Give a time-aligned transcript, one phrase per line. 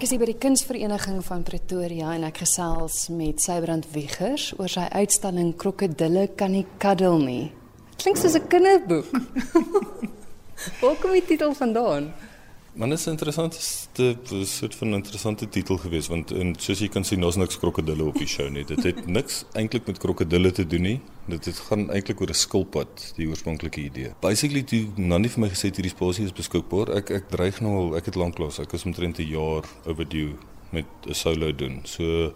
[0.00, 4.72] Ek is hier by die Kunsvereniging van Pretoria en ek gesels met Sybrand Wiegers oor
[4.72, 7.50] sy uitstalling Krokodille kan nie kaddel nie.
[8.00, 9.12] Klink soos 'n kinderboek.
[10.80, 12.14] Waar kom die titel vandaan?
[12.80, 17.04] Maar dit is 'n interessante soort van interessante titel geweest want en soos jy kan
[17.04, 18.64] sien, daar's niks krokodille op die show nie.
[18.64, 21.00] Dit het niks eintlik met krokodille te doen nie.
[21.24, 24.12] Dit het gaan eintlik oor 'n skilpad, die oorspronklike idee.
[24.20, 27.76] Basically toe Nanny vir my gesê het hierdie spasie is beskikbaar, ek ek dreig nou
[27.76, 30.32] al, ek het lanklaas, ek is omtrent 'n jaar overdue
[30.70, 31.80] met 'n solo doen.
[31.84, 32.32] So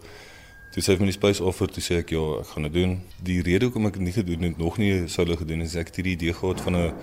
[0.71, 3.01] Toe sê my die space offer toe sê ek ja, ek gaan dit doen.
[3.23, 5.87] Die rede hoekom ek dit nie gedoen het, nog nie solo gedoen het, is ek
[5.87, 6.93] het hierdie idee gehad van 'n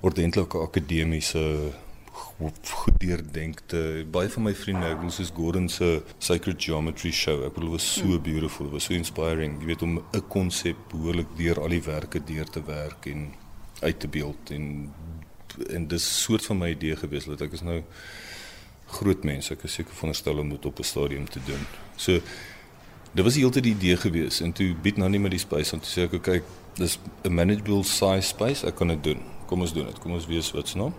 [0.00, 1.72] ordentlike akademiese
[2.38, 4.06] goed deurdenkte.
[4.10, 7.42] Baie van my vriende, ek bedoel soos Gordon se Sacred Geometry show.
[7.46, 8.22] Ek bedoel was so mm.
[8.22, 9.58] beautiful, was so inspiring.
[9.62, 13.32] Jy weet om 'n konsep behoorlik deur al die werke deur te werk en
[13.80, 14.92] uit te beeld en
[15.74, 17.82] en dis soort van my idee gewees dat ek is nou
[18.98, 21.66] groot mense, ek is seker veronderstel om dit op 'n stadium te doen.
[21.96, 22.20] So
[23.12, 25.80] dit was heeltyd die idee gewees en toe bied nou nie met die space om
[25.80, 26.44] te sê ek kyk,
[26.76, 29.20] dis 'n manageable size space, ek kan dit doen.
[29.46, 29.98] Kom ons doen dit.
[29.98, 30.94] Kom ons wees wat se naam.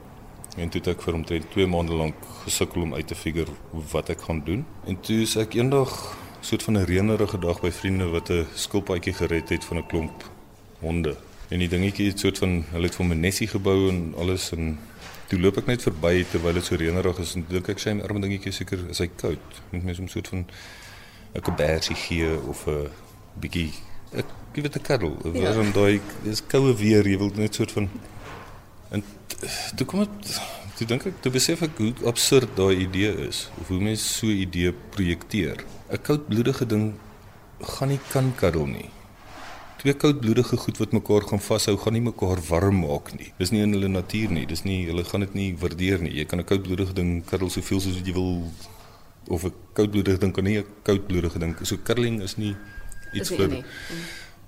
[0.58, 3.52] En toe het ek vir omtrent 2 maande lank gesukkel om uit te figure
[3.92, 4.66] wat ek gaan doen.
[4.86, 9.14] En toe is ek eendag soort van 'n reënerige dag by vriende wat 'n skilpaadjie
[9.14, 10.30] gered het van 'n klomp
[10.80, 11.18] honde.
[11.50, 14.80] En die dingetjie het soort van hulle het vir my nesie gebou en alles en
[15.28, 18.20] toe loop ek net verby terwyl dit so reënerig is en dink ek sy arme
[18.20, 19.62] dingetjie seker is hy koud.
[19.72, 20.46] Moet mens hom soort van
[21.34, 22.90] 'n kobersie gee of 'n
[23.40, 23.72] bietjie
[24.14, 25.18] ek gee dit 'n kuddel.
[25.24, 25.72] Waarom ja.
[25.72, 27.90] daai dis koue weer, jy wil net soort van
[28.90, 29.04] En
[29.76, 30.40] toe kom dit
[30.80, 34.28] toe dink ek toe besef ek hoe absurd daai idee is of hoe mense so
[34.28, 35.66] 'n idee projekteer.
[35.92, 36.94] 'n Koudbloedige ding
[37.60, 38.90] gaan nie kan kaddel nie.
[39.80, 43.32] Twee koudbloedige goed wat mekaar gaan vashou, gaan nie mekaar warm maak nie.
[43.40, 44.46] Dis nie in hulle natuur nie.
[44.46, 46.14] Dis nie hulle gaan dit nie waardeer nie.
[46.20, 48.52] Jy kan 'n koudbloedige ding kaddel soveel soos wat jy wil
[49.28, 51.56] of 'n koudbloedige ding kan nie 'n koudbloedige ding.
[51.64, 52.56] So cuddling is nie
[53.14, 53.64] iets vir mm.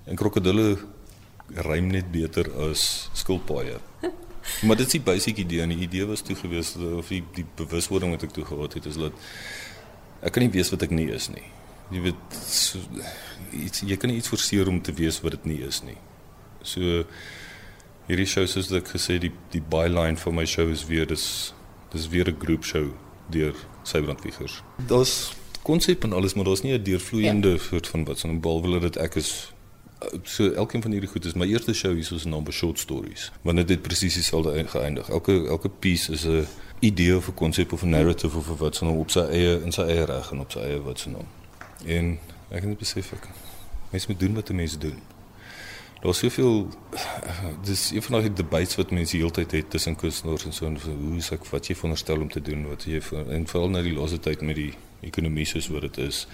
[0.06, 0.78] En krokodille
[1.54, 3.78] rym net beter as skilpaaie.
[4.62, 7.46] maar dit is die basic idee en die idee was toe gewees of die die
[7.56, 9.12] bewuswording wat ek toe gehad het is dat
[10.22, 11.44] ek kan nie weet wat ek nie is nie.
[11.92, 12.80] Jy weet so,
[13.52, 15.98] iets jy kan nie iets forceer om te weet wat dit nie is nie.
[16.62, 17.04] So
[18.08, 21.54] hierdie show soos ek gesê die die byline vir my show is weer dis
[21.92, 22.92] dis weer 'n groep show
[23.30, 23.54] deur
[23.84, 24.62] Sybrandwiegers.
[24.88, 27.58] Daar's konsep en alles maar daar's nie 'n deurvloeiende ja.
[27.58, 29.52] soort van wat so 'n behalwe dat ek is
[30.22, 33.30] so elkeen van hierdie goed is my eerste show hier soos 'n naam short stories
[33.42, 35.08] want dit het presies dieselfde geëindig.
[35.08, 36.46] Elke elke piece is 'n
[36.80, 39.72] idee of 'n konsep of 'n narrative of wat so nou op sy eie in
[39.72, 41.24] sy eie reg en op sy eie wat so nou.
[41.86, 42.18] En
[42.48, 43.28] ek het besef ek
[43.90, 44.98] mens moet doen wat mense doen.
[46.02, 46.68] Daar's soveel
[47.64, 51.16] dis een van daai debates wat mense heeltyd het tussen kunstenaars en so en hoe
[51.16, 54.18] is ek wat jy veronderstel om te doen wat jy en veral nou die laaste
[54.18, 56.26] tyd met die ekonomie soos wat dit is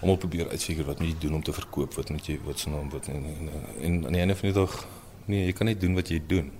[0.00, 2.70] om probeer uitfigure wat moet jy doen om te verkoop wat moet jy wat se
[2.70, 4.74] naam wat en, en, en aan die einde van die dag
[5.26, 6.52] nee jy kan net doen wat jy doen.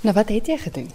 [0.00, 0.88] Nou wat het jy gedoen?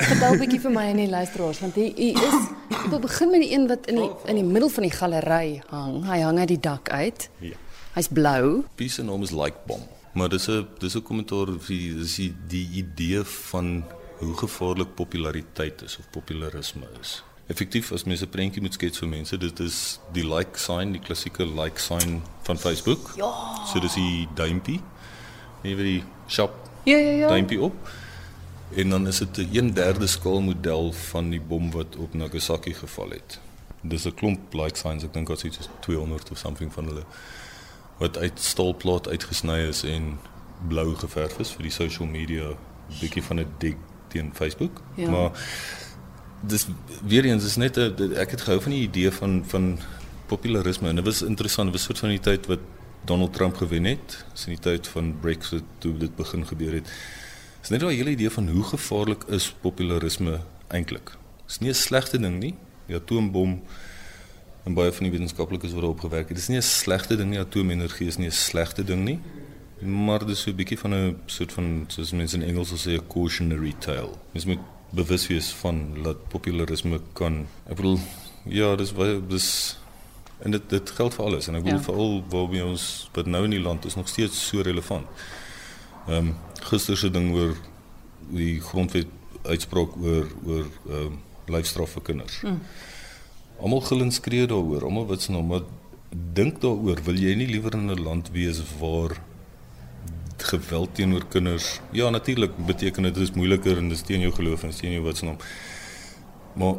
[0.00, 3.30] Vertel 'n bietjie vir my en die luisteraars want hy, hy is ek wil begin
[3.30, 6.04] met die een wat in die in die middel van die galery hang.
[6.08, 7.30] Hy hang uit die dak uit.
[7.38, 7.56] Ja.
[7.94, 8.64] Hy's blou.
[8.74, 9.86] Piece naam is like bomb.
[10.12, 13.84] Maar dis 'n dis 'n kommentaar vir dis die, die idee van
[14.18, 19.08] hoe gevaarlik populariteit is of popularisme is effektief as mense 'n prentjie moet skets vir
[19.08, 23.12] mense, dit is die like sign, die klassieke like sign van Facebook.
[23.16, 23.32] Ja.
[23.66, 24.80] So dis die duimpie.
[25.62, 26.54] Jy weet die shop.
[26.84, 27.28] Ja ja ja.
[27.28, 27.74] Duimpie op.
[28.76, 33.10] En dan is dit 'n 1/3 skaal model van die bom wat op Nagasaki geval
[33.10, 33.40] het.
[33.82, 37.04] Dis 'n klomp like signs, ek dink dit is 200 of something van hulle
[37.98, 40.18] wat uit staalplaat uitgesny is en
[40.68, 42.54] blou geverf is vir die social media
[43.00, 43.76] bietjie van 'n dig
[44.08, 44.80] teen Facebook.
[44.94, 45.10] Ja.
[45.10, 45.30] Maar
[46.40, 46.66] dis
[47.06, 49.78] weer eens is net 'n ek het gehou van die idee van van
[50.26, 52.60] popularisme en dit was interessant dit was soort van die tyd wat
[53.04, 56.90] Donald Trump gewen het is in die tyd van Brexit toe dit begin gebeur het.
[57.62, 61.16] Is net daai hele idee van hoe gevaarlik is popularisme eintlik
[61.46, 62.54] is nie 'n slegte ding nie
[62.86, 63.62] die atoombom
[64.64, 67.38] en baie van die wetenskaplikes wat daarop gewerk het dis nie 'n slegte ding nie
[67.38, 69.20] atoomenergie is nie 'n slegte ding nie
[69.80, 72.96] maar dis so 'n bietjie van 'n soort van soos mense in Engels sal sê
[72.96, 74.14] 'n cautionary tale.
[74.32, 74.58] Mens moet
[74.90, 77.98] bewus wees van dat popularisme kan ek bedoel
[78.44, 78.94] ja dis
[79.28, 79.50] dis
[80.42, 81.86] en dit dit geld vir alles en ek bedoel ja.
[81.86, 82.84] veral waar by ons
[83.16, 85.06] wat nou in die land is nog steeds so relevant.
[86.08, 86.36] Ehm um,
[86.70, 87.54] gister se ding oor
[88.30, 89.08] die grondwet
[89.42, 91.18] uitspraak oor oor ehm um,
[91.50, 92.40] lyfstraf vir kinders.
[92.46, 92.60] Mm.
[93.60, 95.64] Almal gillend skree daaroor, almal wat se nou maar
[96.10, 99.16] dink daaroor, wil jy nie liewer in 'n land wees waar
[100.50, 101.78] geweld teenoor kinders.
[101.96, 105.38] Ja, natuurlik beteken dit is moeiliker en dis teen jou geloof en teen jou naam.
[106.58, 106.74] Maar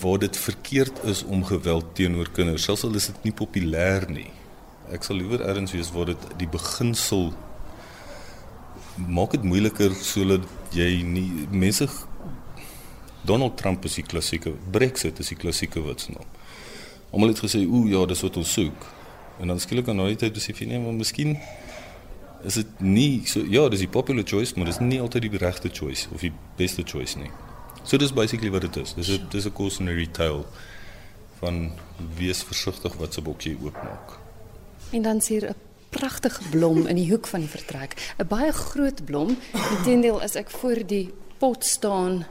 [0.00, 4.30] waar dit verkeerd is om geweld teenoor kinders, selfs al is dit nie populêr nie.
[4.92, 7.32] Ek sal liewer ergens wees waar dit die beginsel
[8.96, 11.88] maak dit moeiliker sodat jy nie mense
[13.26, 16.24] Donald Trump is die klassieke Brexit is die klassieke witsnaam.
[17.12, 18.86] Almal het gesê, "Ooh ja, dis wat ons soek."
[19.40, 21.36] En dan skielik aan daai tyd besef jy nee, maar miskien
[22.44, 25.70] is dit nie so ja, dis die popular choice, maar dis nie altyd die regte
[25.72, 27.30] choice of die beste choice nie.
[27.84, 28.94] So dis basically wat dit is.
[28.94, 30.44] Dis 'n dis 'n cautionary tale
[31.40, 31.70] van
[32.16, 34.18] wees versigtig wat se bok jy oopmaak.
[34.90, 35.54] En dan sien 'n
[35.90, 38.14] pragtige blom in die hoek van die vertrek.
[38.18, 39.36] 'n Baie groot blom.
[39.76, 42.26] Inteendeel as ek voor die pot staan,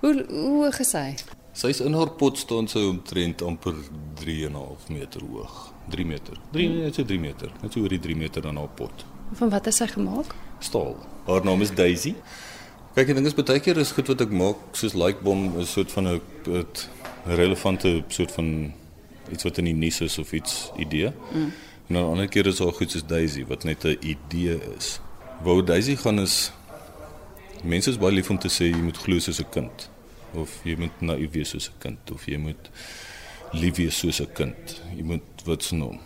[0.00, 1.14] hoe hoe hoog is hy?
[1.52, 3.74] Sy's in haar pot staan sy omtrent amper
[4.14, 5.72] 3,5 meter hoog.
[5.88, 6.36] 3 meter.
[6.52, 7.52] 3 net so 3 meter.
[7.62, 9.04] Net so oor die 3 meter dan haar pot.
[9.32, 10.34] Van wat is hy gemaak?
[10.58, 10.96] Staal.
[11.26, 12.14] Haar naam is Daisy.
[12.94, 15.66] Kyk, ek dink is baie keer is goed wat ek maak soos like bom 'n
[15.66, 16.20] soort van 'n
[17.26, 18.72] relevante soort van
[19.32, 21.12] iets wat in die nuus is of iets idee.
[21.32, 21.52] Mm.
[21.88, 25.00] En dan ander keer is daar goed soos Daisy wat net 'n idee is.
[25.42, 26.52] Waar Daisy gaan is
[27.62, 29.90] mense is baie lief om te sê jy moet glo soos 'n kind
[30.34, 32.70] of jy moet naïef wees soos 'n kind of jy moet
[33.52, 34.82] lief wees soos 'n kind.
[34.96, 36.00] Jy moet wat se noem.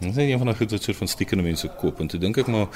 [0.00, 2.36] Dit is een van die goed wat soort van stiekende mense koop en toe dink
[2.38, 2.68] ek maar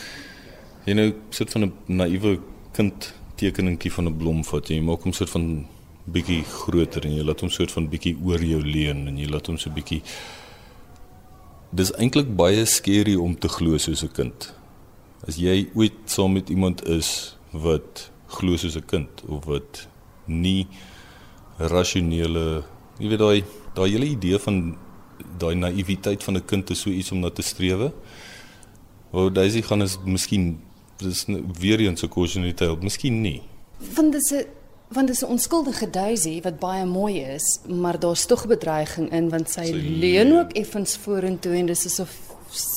[0.87, 2.39] jy nou soort van 'n naïewe
[2.73, 5.67] kind tekeningkie van 'n blom vat jy maak hom soort van
[6.05, 9.47] bietjie groter en jy laat hom soort van bietjie oor jou leun en jy laat
[9.47, 10.03] hom so bietjie
[11.71, 14.55] Dis eintlik baie skerry om te glo soos 'n kind.
[15.29, 19.87] As jy ooit saam met iemand is wat glo soos 'n kind of wat
[20.27, 20.67] nie
[21.59, 22.65] rasionele,
[22.99, 23.45] jy weet daai
[23.75, 24.77] daai hele idee van
[25.39, 27.93] daai naïwiteit van 'n kind is so iets om na te strewe.
[29.11, 30.61] Wou Daisy gaan is miskien
[30.97, 31.25] dis
[31.59, 33.43] weer eens 'n cautionary tale, miskien nie.
[33.95, 34.45] Want dis 'n
[34.89, 39.51] want dis 'n onskuldige Daisy wat baie mooi is, maar daar's tog bedreiging in want
[39.51, 42.17] sy, sy leun ook effens vorentoe en dis asof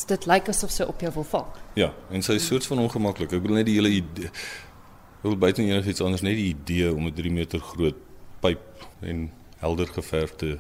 [0.08, 1.48] dit lyk asof sy op jou wil val.
[1.74, 3.32] Ja, en sy is soort van ongemaklik.
[3.32, 4.30] Ek bedoel net die hele idee
[5.24, 7.96] wil buite enigiets anders net die idee om 'n 3 meter groot
[8.40, 10.60] pyp en helder geverfde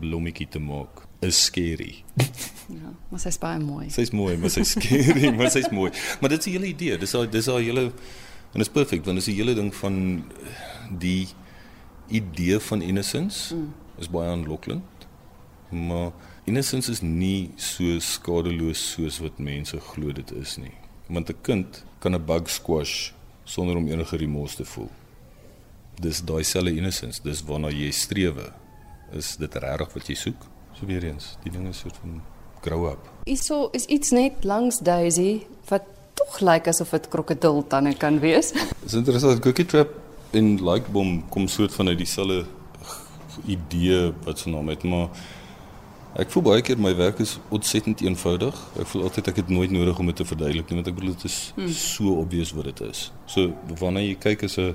[0.00, 2.02] blommetjie te maak is scary.
[2.64, 3.90] Ja, maar sy's baie mooi.
[3.92, 5.90] Sy's mooi, maar sy's scary, maar sy's mooi.
[6.20, 6.96] Maar dit is die hele idee.
[6.96, 9.68] Dis daai dis daai hele en dit is perfek want dit is die hele ding
[9.74, 9.98] van
[11.02, 11.26] die
[12.08, 13.68] idee van innocence mm.
[14.00, 15.04] is baie aanlokkend.
[15.68, 16.12] Maar
[16.48, 20.74] innocence is nie so skadeloos soos wat mense glo dit is nie.
[21.12, 23.12] Want 'n kind kan 'n bug squash
[23.44, 24.90] sonder om enige remorse te voel.
[26.00, 28.34] Dis daai selfe innocence, dis waarna jy streef.
[29.14, 30.46] Is dit regtig wat jy soek?
[30.74, 32.16] So weer eens, die ding is soort van
[32.64, 33.10] grow up.
[33.30, 35.86] Iso is iets net langs Daisy wat
[36.18, 38.50] tog lyk asof dit krokodil tande kan wees.
[38.82, 39.94] Dis interessant, Cookie Trap
[40.34, 42.42] in Likebom kom soort van uit dieselfde
[43.46, 45.08] idee wat se naam het, maar
[46.18, 48.58] ek voel baie keer my werk is ontsettend eenvoudig.
[48.82, 51.14] Ek voel altyd ek het nooit nodig om dit te verduidelik nie, want ek bedoel
[51.14, 51.72] dit is hmm.
[51.78, 53.08] so obvious wat dit is.
[53.30, 54.74] So wanneer jy kyk is 'n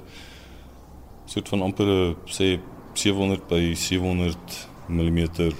[1.27, 2.57] soort van amper sê
[2.99, 5.51] 700 by 700 mm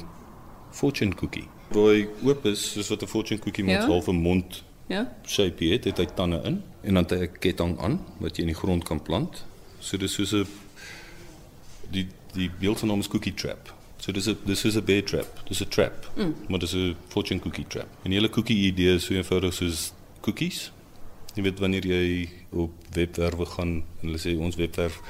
[0.72, 1.48] fortune cookie.
[1.72, 3.88] Waar oop is soos wat 'n fortune cookie met ja?
[3.88, 5.16] half 'n mond ja?
[5.26, 8.42] shape het, het hy tande in en dan het hy 'n ketting aan wat jy
[8.42, 9.46] in die grond kan plant.
[9.80, 10.48] So dis soos 'n
[11.92, 13.74] die die beeld van hom is cookie trap.
[13.98, 15.42] So dis 'n dis is 'n bear trap.
[15.48, 16.12] Dis 'n trap.
[16.16, 16.36] Mm.
[16.48, 17.88] Maar dis 'n fortune cookie trap.
[18.04, 19.92] En die hele cookie idee is so eenvoudig soos
[20.22, 20.72] cookies.
[21.36, 25.02] Jy weet wanneer jy op webwerwe gaan en hulle sê ons webwerf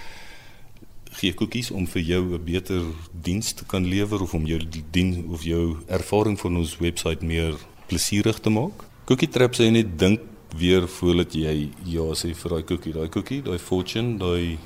[1.18, 4.60] gee koekies om vir jou 'n beter diens te kan lewer of om jou
[4.92, 7.56] dien of jou ervaring van ons webwerf meer
[7.88, 8.86] plesierig te maak.
[9.06, 10.20] Cookie Trap sê net dink
[10.58, 14.58] weer voordat jy ja sê vir daai koekie, daai koekie, daai fortune, daai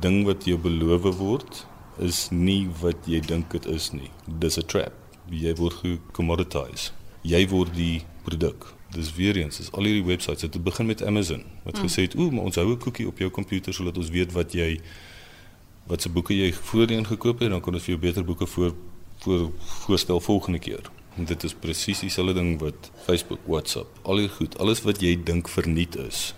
[0.00, 1.66] ding wat jou beloof word
[1.98, 4.10] is nie wat jy dink dit is nie.
[4.26, 4.92] Dis 'n trap.
[5.30, 6.92] Jy word gecommoditize.
[7.22, 8.74] Jy word die produk.
[8.90, 11.82] Dis weer eens, is al hierdie webwerwe het begin met Amazon wat mm.
[11.82, 14.52] gesê het, "Ooh, maar ons hou 'n koekie op jou komputer sodat ons weet wat
[14.52, 14.80] jy
[15.88, 18.74] wat se boeke jy voorheen gekoop het, dan kan ons vir jou beter boeke voor
[19.18, 20.90] voor voorstel volgende keer.
[21.16, 25.16] En dit is presies dieselfde ding wat Facebook, WhatsApp, al die goed, alles wat jy
[25.24, 26.34] dink verniet is.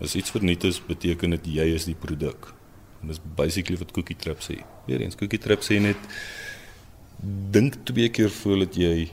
[0.00, 2.52] As iets verniet is, beteken dit jy is die produk.
[3.02, 4.60] En dis basically wat Cookie Trap sê.
[4.86, 6.10] Weerens Cookie Trap sê net
[7.52, 9.10] dink twee keer voordat jy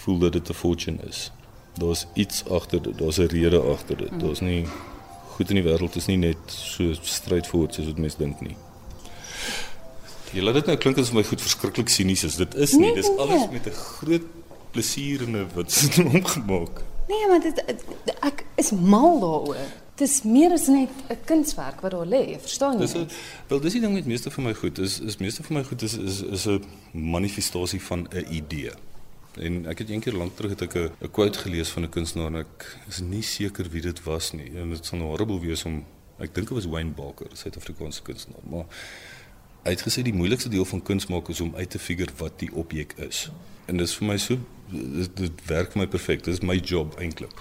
[0.00, 1.30] voel dat dit 'n fortune is.
[1.76, 4.10] Daar's iets agter dit, daar's 'n rede agter dit.
[4.10, 4.18] Mm.
[4.18, 4.66] Daar's nie
[5.36, 8.56] goed in die wêreld is nie net so straightforward soos wat mense dink nie.
[10.32, 12.36] Jy laat dit nou klink asof my goed verskriklik sinies is.
[12.36, 13.18] Dit is nie, nee, dis nee.
[13.24, 14.26] alles met 'n groot
[14.72, 16.82] plesier en 'n wat se omgemaak.
[17.08, 17.64] Nee, maar dit
[18.20, 19.56] ek is mal daaroor.
[19.96, 22.78] Dis meer as net 'n kunswerk wat daar lê, verstaan jy?
[22.78, 23.08] Dis 'n
[23.48, 25.82] wel dis die ding met meeste van my goed is is meeste van my goed
[25.82, 28.72] is is is 'n manifestasie van 'n idee.
[29.36, 32.26] En ek het eendag lank terug het ek 'n 'n quote gelees van 'n kunstenaar
[32.26, 34.50] en ek is nie seker wie dit was nie.
[34.56, 35.84] En dit sal horrible wees om
[36.18, 38.66] ek dink dit was Wayne Barker, 'n Suid-Afrikaanse kunstenaar, maar
[39.68, 42.38] hy het gesê die moeilikste deel van kuns maak is om uit te figure wat
[42.40, 43.26] die objek is.
[43.68, 44.38] En dis vir my so
[44.72, 46.24] dit, dit werk vir my perfek.
[46.24, 47.34] Dis my job eintlik.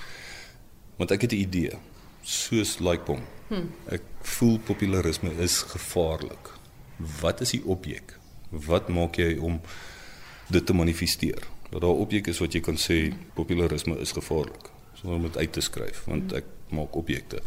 [1.00, 1.80] Want ek het 'n idee
[2.24, 3.22] soos Laikbom.
[3.48, 3.72] Hmm.
[3.90, 6.52] Ek voel popularisme is gevaarlik.
[7.22, 8.18] Wat is die objek?
[8.50, 9.62] Wat maak jy om
[10.50, 11.48] dit te manifesteer?
[11.70, 14.70] Dat daar 'n objek is wat jy kan sê popularisme is gevaarlik.
[14.94, 17.42] Sonder om dit uit te skryf, want ek maak objekte.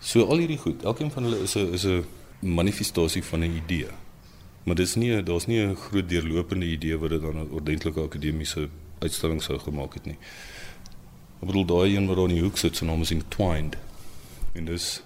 [0.00, 2.04] So al hierdie goed, elkeen van hulle is 'n is 'n
[2.42, 3.88] manifestasie van 'n idee.
[4.62, 8.68] Maar dis nie daar's nie 'n groot deurlopende idee wat dit dan 'n ordentlike akademiese
[8.98, 10.18] uitstalling sou gemaak het nie.
[11.40, 13.76] Ek bedoel daai een wat daar in die hoek sit, sy naam is Entwined.
[14.52, 15.02] En dis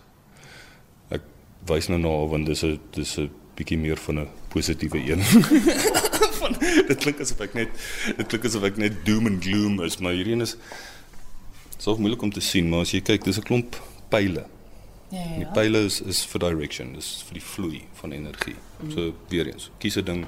[1.08, 1.22] ek
[1.66, 5.22] wys nou na nou, want dis 'n dis 'n bietjie meer van 'n positiewe een.
[6.40, 7.68] van dit klink asof ek net
[8.16, 10.56] dit klink asof ek net doom and gloom is, maar hierdie een is
[11.78, 14.46] so moeilik om te sien, maar as jy kyk, dis 'n klomp pile.
[15.08, 15.38] Ja, ja.
[15.38, 18.56] Die pile is is vir direction, dis vir die vloei van energie.
[18.80, 18.90] Mm.
[18.90, 20.26] So weer eens, kies 'n ding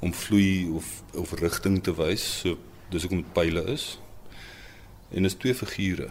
[0.00, 2.40] om vloei of of rigting te wys.
[2.40, 2.58] So
[2.90, 3.98] dis hoekom dit pile is.
[5.10, 6.10] En dis twee figure.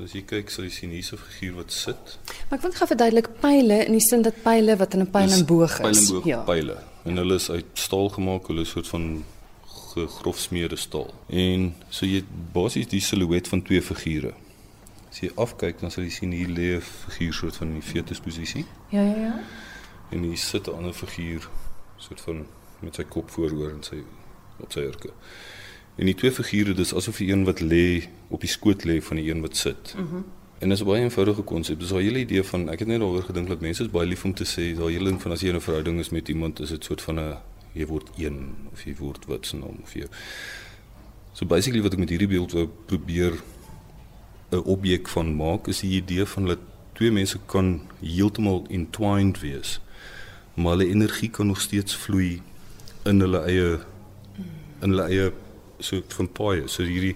[0.00, 2.18] As jy kyk, sal jy sien hier's 'n figuur wat sit.
[2.48, 5.30] Maar ek wil gou verduidelik pile in die sin dat pile wat in 'n pyl
[5.30, 5.78] en boog is.
[5.80, 6.40] Pyl en boog, ja.
[6.42, 6.76] pile.
[7.04, 9.24] En hulle is uit staal gemaak, hulle is 'n soort van
[9.94, 11.14] gegrofsmeerde staal.
[11.28, 14.32] En so jy basies die silhouet van twee figure.
[15.10, 17.88] As jy afkyk, dan sal jy sien hier lê 'n figuur soort van in die
[17.92, 18.64] fetusposisie.
[18.90, 19.40] Ja, ja, ja.
[20.10, 21.48] En hier sit 'n ander figuur
[21.96, 22.46] soort van
[22.80, 24.02] met sy kop vooroor en sy
[24.60, 25.10] op sy hurke.
[25.96, 29.16] En die twee figure dis asof die een wat lê op die skoot lê van
[29.16, 29.94] die een wat sit.
[29.96, 30.16] Mhm.
[30.16, 30.24] Mm
[30.60, 31.78] en dit is 'n baie eenvoudige konsep.
[31.78, 34.24] Dis daai hele idee van ek het net daaroor gedink dat mense is baie lief
[34.24, 36.68] om te sê daai hele ding van as jy 'n verhouding is met iemand, is
[36.68, 37.36] dit soort van 'n
[37.72, 40.06] jy word een of jy word wat se naam of jy.
[41.32, 43.32] So basically wat ek met hierdie beeld wou probeer
[44.50, 46.58] 'n objek van maak is die idee van dat
[46.92, 49.80] twee mense kan heeltemal entwined wees.
[50.54, 52.42] Maar hulle energie kan nog steeds vloei
[53.04, 53.78] in hulle eie
[54.80, 55.32] in hulle eie
[55.78, 56.66] soort van paaie.
[56.68, 57.14] So hierdie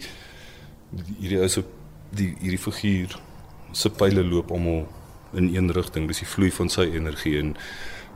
[1.19, 1.69] hierdie is op
[2.15, 3.19] die hierdie figuur
[3.73, 4.87] se pile loop almal
[5.33, 6.07] in een rigting.
[6.07, 7.57] Dis die vloei van sy energie en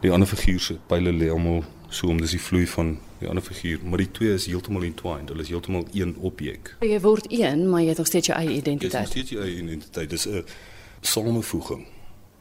[0.01, 3.43] die ander figuur se pile lê almal so om dis die vloei van die ander
[3.43, 5.29] figuur, maar die twee is heeltemal entwined.
[5.29, 6.77] Hulle is heeltemal een objek.
[6.81, 8.93] Jy word een, maar jy het nog steeds jou eie identiteit.
[8.93, 10.11] Jy het steeds jou eie identiteit.
[10.11, 10.45] Dis 'n
[11.01, 11.87] samevoeging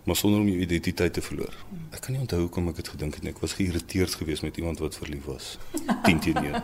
[0.08, 1.54] maar sonder om jou identiteit te verloor.
[1.92, 3.34] Ek kan nie onthou hoekom ek dit gedink het nie.
[3.34, 5.58] Ek was geïrriteerd geweest met iemand wat verlief was.
[6.06, 6.64] 10 teen 1.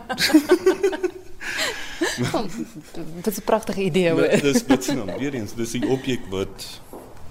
[3.14, 4.28] Dit is 'n pragtige idee hoor.
[4.40, 5.18] Dis wat se naam?
[5.18, 6.80] Weer eens, dis 'n objek wat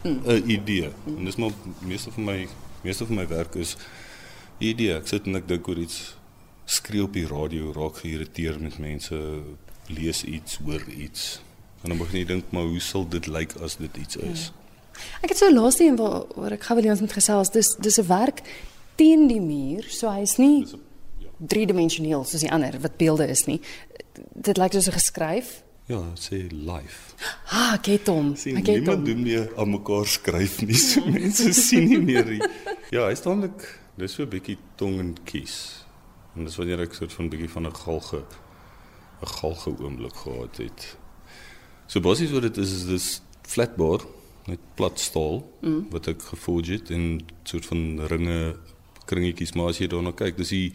[0.04, 0.90] 'n idee.
[1.18, 2.48] En dis maar meeste van my
[2.82, 3.75] meeste van my werk is
[4.58, 4.94] idee.
[4.94, 6.16] Ek sit en ek dink oor iets
[6.74, 9.20] skree op die radio, raak geïrriteerd met mense,
[9.88, 11.42] lees iets, hoor iets.
[11.84, 14.50] En dan begin jy dink maar hoe sal dit lyk as dit iets is?
[14.50, 14.60] Ja.
[15.25, 17.50] Ek het so laaste een waar, waar ek gou wil ons met gesels.
[17.51, 18.44] Dis dis 'n werk
[18.96, 20.68] teen die muur, so hy's nie
[21.20, 21.30] ja.
[21.38, 23.60] driedimensioneel soos die ander wat beelde is nie
[24.34, 25.63] dit lyk soos 'n geskryf.
[25.86, 27.00] Ja, sê live.
[27.50, 28.36] Ah, get hom.
[28.36, 29.03] Sien, ek het hom.
[29.03, 30.75] Doen nie aan mekaar skryf nie.
[30.75, 32.42] So mense sien nie meer nie.
[32.89, 35.83] Ja, hy staan net dis so 'n bietjie tong en kies.
[36.36, 38.24] En dis wanneer ek so 'n bietjie van 'n galge
[39.22, 40.98] 'n galge oomblik gehad het.
[41.88, 44.06] So basies wat dit is is dis flatboard
[44.46, 45.88] met plat staal mm.
[45.90, 48.56] wat ek geforge het en soort van ringe
[49.06, 50.74] kringetjies maar as jy daarna kyk dis die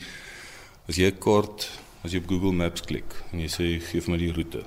[0.88, 1.68] as jy 'n kaart
[2.04, 4.62] as jy op Google Maps klik en jy sê gee vir my die roete.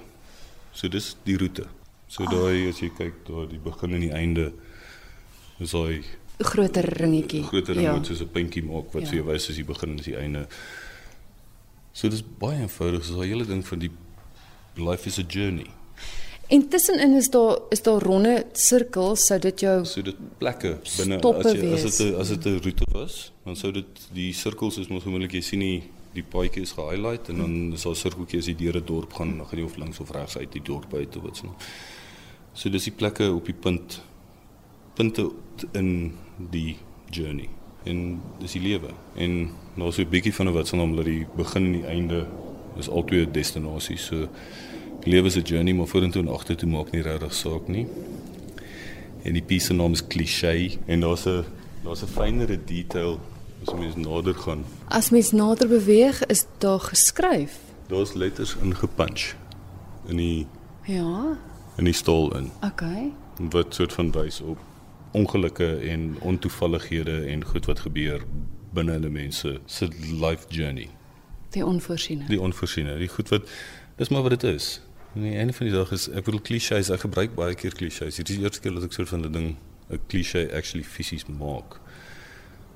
[0.73, 1.67] So dis die roete.
[2.07, 2.29] So oh.
[2.29, 4.51] daai as jy kyk daar die begin en die einde
[5.59, 6.03] is daai
[6.43, 7.43] groter ringetjie.
[7.43, 7.93] Groter ring ja.
[7.93, 9.09] wat soos 'n puntjie maak wat ja.
[9.09, 10.47] vir jou wys as die begin en die einde.
[11.93, 13.05] So dis baie eenvoudig.
[13.05, 13.91] So daai hele ding van die
[14.75, 15.67] life is a journey.
[16.47, 21.53] Intussenin is daar is daar ronde sirkels sou dit jou so dit plekke binne as
[21.53, 25.03] jy as dit as dit 'n roete was dan sou dit die sirkels is mos
[25.03, 25.83] gewoonlik jy sien nie
[26.15, 29.37] die paadjie is gehighlight en dan is daar sirkeltjie as jy deur 'n dorp gaan,
[29.37, 31.55] dan gaan jy of links of regs uit die dorp uit of wat so.
[32.53, 34.01] So dis die plekke op die punt
[34.95, 35.31] punte
[35.73, 36.17] in
[36.49, 36.77] die
[37.09, 37.49] journey
[37.83, 38.91] en dis die lewe.
[39.15, 41.85] En nou so 'n bietjie van 'n wat se naam dat die begin en die
[41.85, 42.27] einde
[42.77, 43.97] is altyd 'n destinasie.
[43.97, 44.27] So
[44.99, 47.87] die lewe is 'n journey, maar vorentoe en agtertoe maak nie regtig saak nie.
[49.23, 51.43] En die piece se naam is cliché en daar's 'n
[51.83, 53.19] daar's 'n fynere detail
[53.65, 54.63] as mens nader gaan.
[54.87, 57.59] As mens nader beweeg, is daar geskryf.
[57.87, 59.35] Daar's letters ingepunch
[60.07, 60.47] in die
[60.85, 61.37] Ja.
[61.77, 62.51] In die stoel in.
[62.63, 63.11] Okay.
[63.49, 64.57] wat soort van wys op
[65.11, 68.23] ongelukke en ontoevallighede en goed wat gebeur
[68.73, 69.89] binne hulle mense se
[70.19, 70.87] life journey.
[71.51, 72.25] Die onvoorsiene.
[72.27, 73.49] Die onvoorsiene, die goed wat
[73.97, 74.81] dis maar wat dit is.
[75.15, 78.15] En die einde van die dag is ek bedoel klisjées, ek gebruik baie keer klisjées.
[78.15, 79.49] Hierdie is die eerste keer dat ek van 'n ding
[79.91, 81.79] 'n klise actually fisies maak.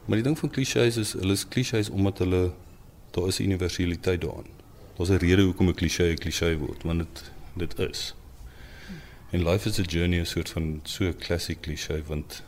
[0.05, 2.51] Maar die ding van klisjées is hulle is klisjées omdat hulle
[3.11, 4.51] daar is universaliteit daarin.
[4.97, 8.15] Daar's 'n rede hoekom 'n klise 'n klise word, want dit dit is.
[9.31, 12.43] En life is a journey is soort van so 'n classic klise want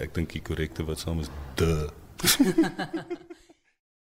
[0.00, 1.90] ek dink die korrekte wat saam is de